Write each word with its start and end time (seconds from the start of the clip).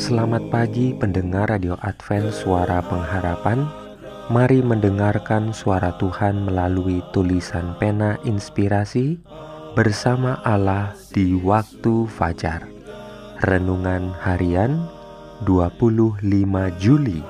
Selamat 0.00 0.48
pagi 0.48 0.96
pendengar 0.96 1.52
Radio 1.52 1.76
Advent 1.84 2.32
Suara 2.32 2.80
Pengharapan. 2.80 3.68
Mari 4.32 4.64
mendengarkan 4.64 5.52
suara 5.52 5.92
Tuhan 6.00 6.48
melalui 6.48 7.04
tulisan 7.12 7.76
pena 7.76 8.16
inspirasi 8.24 9.20
Bersama 9.76 10.40
Allah 10.40 10.96
di 11.12 11.36
waktu 11.36 12.08
fajar. 12.08 12.64
Renungan 13.44 14.16
harian 14.24 14.88
25 15.44 16.24
Juli 16.80 17.20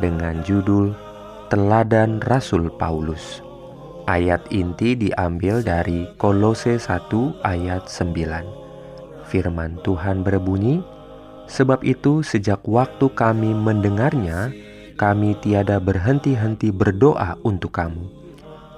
Dengan 0.00 0.40
judul 0.40 0.96
Teladan 1.52 2.24
Rasul 2.24 2.72
Paulus. 2.80 3.44
Ayat 4.08 4.40
inti 4.48 4.96
diambil 4.96 5.60
dari 5.60 6.08
Kolose 6.16 6.80
1 6.80 7.44
ayat 7.44 7.92
9 7.92 9.28
Firman 9.28 9.76
Tuhan 9.84 10.24
berbunyi, 10.24 10.80
Sebab 11.50 11.82
itu, 11.82 12.22
sejak 12.22 12.62
waktu 12.62 13.10
kami 13.10 13.50
mendengarnya, 13.50 14.54
kami 14.94 15.34
tiada 15.42 15.82
berhenti-henti 15.82 16.70
berdoa 16.70 17.34
untuk 17.42 17.74
kamu. 17.74 18.06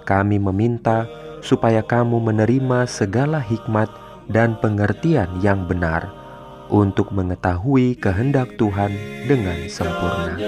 Kami 0.08 0.40
meminta 0.40 1.04
supaya 1.44 1.84
kamu 1.84 2.32
menerima 2.32 2.88
segala 2.88 3.44
hikmat 3.44 3.92
dan 4.32 4.56
pengertian 4.56 5.28
yang 5.44 5.68
benar 5.68 6.08
untuk 6.72 7.12
mengetahui 7.12 8.00
kehendak 8.00 8.56
Tuhan 8.56 8.96
dengan 9.28 9.68
sempurna. 9.68 10.40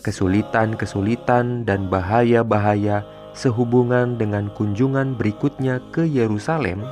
Kesulitan-kesulitan 0.03 1.67
dan 1.67 1.91
bahaya-bahaya 1.91 3.03
sehubungan 3.35 4.15
dengan 4.15 4.51
kunjungan 4.55 5.15
berikutnya 5.19 5.83
ke 5.91 6.07
Yerusalem, 6.07 6.83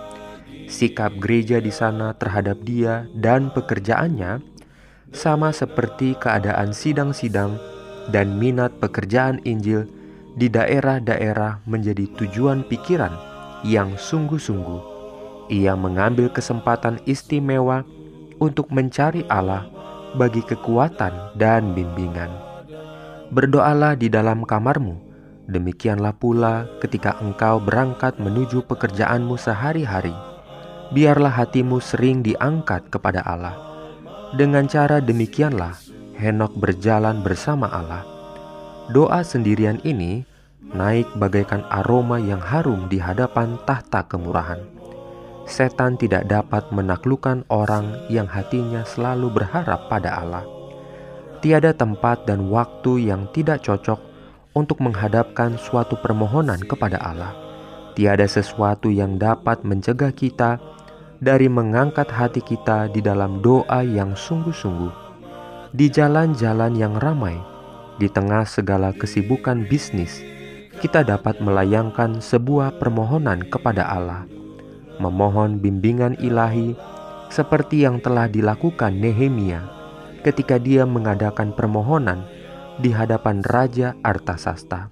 sikap 0.68 1.16
gereja 1.20 1.64
di 1.64 1.72
sana 1.72 2.14
terhadap 2.16 2.60
dia 2.68 3.08
dan 3.16 3.50
pekerjaannya 3.52 4.44
sama 5.16 5.56
seperti 5.56 6.20
keadaan 6.20 6.76
sidang-sidang 6.76 7.56
dan 8.12 8.36
minat 8.36 8.76
pekerjaan 8.84 9.40
Injil 9.48 9.88
di 10.36 10.52
daerah-daerah 10.52 11.64
menjadi 11.66 12.06
tujuan 12.20 12.68
pikiran 12.68 13.12
yang 13.64 13.96
sungguh-sungguh. 13.96 14.96
Ia 15.48 15.80
mengambil 15.80 16.28
kesempatan 16.28 17.00
istimewa 17.08 17.88
untuk 18.38 18.70
mencari 18.70 19.24
Allah 19.32 19.77
bagi 20.18 20.42
kekuatan 20.42 21.38
dan 21.38 21.78
bimbingan. 21.78 22.34
Berdoalah 23.30 23.94
di 23.94 24.10
dalam 24.10 24.42
kamarmu, 24.44 24.98
demikianlah 25.46 26.18
pula 26.18 26.66
ketika 26.82 27.22
engkau 27.22 27.62
berangkat 27.62 28.18
menuju 28.18 28.66
pekerjaanmu 28.66 29.38
sehari-hari. 29.38 30.16
Biarlah 30.90 31.32
hatimu 31.32 31.78
sering 31.78 32.26
diangkat 32.26 32.90
kepada 32.90 33.22
Allah. 33.22 33.54
Dengan 34.34 34.66
cara 34.66 35.00
demikianlah 35.00 35.78
Henok 36.18 36.58
berjalan 36.58 37.22
bersama 37.22 37.70
Allah. 37.70 38.02
Doa 38.90 39.22
sendirian 39.22 39.78
ini 39.86 40.26
naik 40.74 41.06
bagaikan 41.22 41.62
aroma 41.70 42.18
yang 42.18 42.42
harum 42.42 42.90
di 42.90 42.98
hadapan 42.98 43.60
tahta 43.70 44.02
kemurahan 44.10 44.77
setan 45.48 45.96
tidak 45.96 46.28
dapat 46.28 46.68
menaklukkan 46.76 47.48
orang 47.48 47.96
yang 48.12 48.28
hatinya 48.28 48.84
selalu 48.84 49.32
berharap 49.32 49.88
pada 49.88 50.20
Allah. 50.20 50.44
Tiada 51.40 51.72
tempat 51.72 52.28
dan 52.28 52.52
waktu 52.52 53.08
yang 53.08 53.32
tidak 53.32 53.64
cocok 53.64 53.98
untuk 54.54 54.84
menghadapkan 54.84 55.56
suatu 55.56 55.96
permohonan 56.04 56.60
kepada 56.68 57.00
Allah. 57.00 57.32
Tiada 57.96 58.28
sesuatu 58.28 58.92
yang 58.92 59.16
dapat 59.16 59.64
mencegah 59.64 60.12
kita 60.12 60.60
dari 61.18 61.50
mengangkat 61.50 62.12
hati 62.12 62.44
kita 62.44 62.92
di 62.92 63.02
dalam 63.02 63.40
doa 63.42 63.82
yang 63.82 64.14
sungguh-sungguh. 64.14 65.08
Di 65.74 65.88
jalan-jalan 65.90 66.76
yang 66.76 67.00
ramai, 67.00 67.40
di 67.98 68.12
tengah 68.12 68.46
segala 68.46 68.94
kesibukan 68.94 69.66
bisnis, 69.66 70.22
kita 70.78 71.02
dapat 71.02 71.42
melayangkan 71.42 72.22
sebuah 72.22 72.78
permohonan 72.78 73.50
kepada 73.50 73.90
Allah 73.90 74.30
memohon 74.98 75.62
bimbingan 75.62 76.18
ilahi 76.22 76.74
seperti 77.28 77.84
yang 77.84 78.00
telah 78.00 78.26
dilakukan 78.32 78.98
Nehemia 78.98 79.62
ketika 80.24 80.60
dia 80.60 80.84
mengadakan 80.84 81.54
permohonan 81.54 82.26
di 82.82 82.92
hadapan 82.92 83.42
Raja 83.46 83.96
Artasasta. 84.04 84.90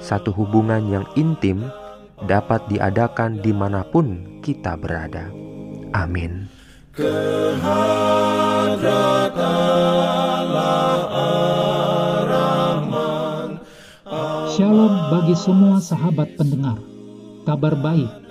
Satu 0.00 0.32
hubungan 0.32 0.84
yang 0.88 1.06
intim 1.16 1.64
dapat 2.24 2.64
diadakan 2.68 3.40
di 3.40 3.52
mana 3.52 3.84
pun 3.84 4.40
kita 4.40 4.76
berada. 4.76 5.28
Amin. 5.92 6.48
Shalom 14.56 14.94
bagi 15.12 15.36
semua 15.36 15.76
sahabat 15.84 16.32
pendengar. 16.40 16.80
Kabar 17.44 17.76
baik 17.76 18.25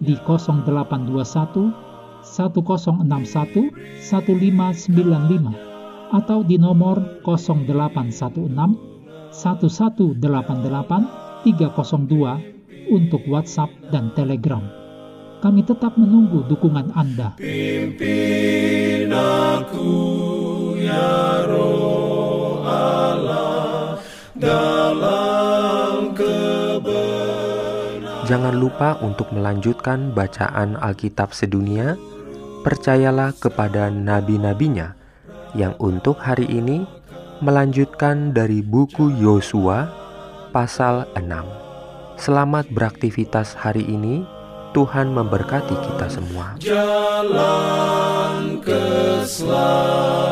di 0.00 0.16
0821 0.16 2.24
1061 2.24 4.00
1595 4.00 5.70
atau 6.10 6.42
di 6.42 6.58
nomor 6.58 7.22
0816 7.22 9.30
1188 9.30 11.46
302 11.46 12.90
untuk 12.90 13.22
WhatsApp 13.30 13.70
dan 13.94 14.10
Telegram. 14.18 14.66
Kami 15.40 15.64
tetap 15.64 15.96
menunggu 15.96 16.44
dukungan 16.44 16.92
Anda. 16.92 17.40
Pimpin 17.40 19.08
aku 19.08 19.88
ya 20.76 21.48
roh 21.48 21.99
Jangan 28.30 28.54
lupa 28.54 28.94
untuk 29.02 29.34
melanjutkan 29.34 30.14
bacaan 30.14 30.78
Alkitab 30.78 31.34
sedunia. 31.34 31.98
Percayalah 32.62 33.34
kepada 33.34 33.90
nabi-nabinya 33.90 34.94
yang 35.58 35.74
untuk 35.82 36.22
hari 36.22 36.46
ini 36.46 36.86
melanjutkan 37.42 38.30
dari 38.30 38.62
buku 38.62 39.10
Yosua 39.18 39.90
pasal 40.54 41.10
6. 41.18 41.26
Selamat 42.22 42.70
beraktivitas 42.70 43.58
hari 43.58 43.82
ini. 43.82 44.22
Tuhan 44.78 45.10
memberkati 45.10 45.74
kita 45.74 46.06
semua. 46.06 46.54
Jalan 46.62 47.02
keselamatan 48.62 50.29